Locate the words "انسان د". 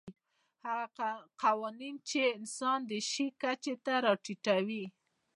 2.37-2.93